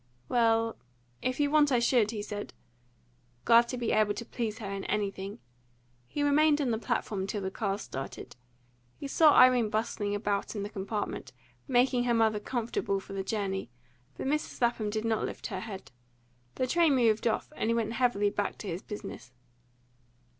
"Well, 0.29 0.77
if 1.21 1.39
you 1.39 1.51
want 1.51 1.71
I 1.71 1.77
should," 1.77 2.09
he 2.09 2.23
said, 2.23 2.55
glad 3.45 3.67
to 3.67 3.77
be 3.77 3.91
able 3.91 4.15
to 4.15 4.25
please 4.25 4.57
her 4.57 4.65
in 4.71 4.83
anything. 4.85 5.37
He 6.07 6.23
remained 6.23 6.59
on 6.59 6.71
the 6.71 6.79
platform 6.79 7.27
till 7.27 7.43
the 7.43 7.51
cars 7.51 7.83
started. 7.83 8.35
He 8.97 9.07
saw 9.07 9.35
Irene 9.35 9.69
bustling 9.69 10.15
about 10.15 10.55
in 10.55 10.63
the 10.63 10.71
compartment, 10.71 11.33
making 11.67 12.05
her 12.05 12.15
mother 12.15 12.39
comfortable 12.39 12.99
for 12.99 13.13
the 13.13 13.23
journey; 13.23 13.69
but 14.17 14.25
Mrs. 14.25 14.59
Lapham 14.59 14.89
did 14.89 15.05
not 15.05 15.23
lift 15.23 15.45
her 15.53 15.59
head. 15.59 15.91
The 16.55 16.65
train 16.65 16.95
moved 16.95 17.27
off, 17.27 17.53
and 17.55 17.69
he 17.69 17.75
went 17.75 17.93
heavily 17.93 18.31
back 18.31 18.57
to 18.57 18.67
his 18.67 18.81
business. 18.81 19.31